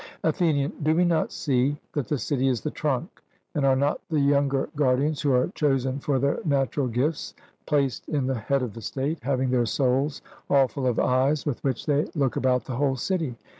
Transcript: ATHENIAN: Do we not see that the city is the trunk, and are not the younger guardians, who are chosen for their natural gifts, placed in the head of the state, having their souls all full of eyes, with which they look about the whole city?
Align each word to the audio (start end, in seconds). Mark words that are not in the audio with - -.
ATHENIAN: 0.23 0.73
Do 0.81 0.95
we 0.95 1.05
not 1.05 1.31
see 1.31 1.77
that 1.93 2.07
the 2.07 2.17
city 2.17 2.47
is 2.47 2.61
the 2.61 2.71
trunk, 2.71 3.21
and 3.53 3.63
are 3.63 3.75
not 3.75 4.01
the 4.09 4.19
younger 4.19 4.67
guardians, 4.75 5.21
who 5.21 5.31
are 5.31 5.49
chosen 5.49 5.99
for 5.99 6.17
their 6.17 6.39
natural 6.43 6.87
gifts, 6.87 7.35
placed 7.67 8.09
in 8.09 8.25
the 8.25 8.33
head 8.33 8.63
of 8.63 8.73
the 8.73 8.81
state, 8.81 9.19
having 9.21 9.51
their 9.51 9.67
souls 9.67 10.23
all 10.49 10.67
full 10.67 10.87
of 10.87 10.97
eyes, 10.97 11.45
with 11.45 11.63
which 11.63 11.85
they 11.85 12.07
look 12.15 12.35
about 12.35 12.65
the 12.65 12.77
whole 12.77 12.95
city? 12.95 13.35